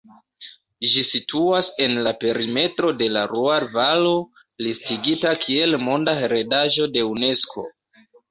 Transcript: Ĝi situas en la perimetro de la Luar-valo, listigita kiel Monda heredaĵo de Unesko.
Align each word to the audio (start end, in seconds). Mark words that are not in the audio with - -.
Ĝi 0.91 1.01
situas 1.09 1.67
en 1.87 1.97
la 2.07 2.13
perimetro 2.21 2.89
de 3.01 3.09
la 3.17 3.23
Luar-valo, 3.33 4.15
listigita 4.67 5.35
kiel 5.45 5.79
Monda 5.89 6.19
heredaĵo 6.23 6.89
de 6.97 7.05
Unesko. 7.13 7.67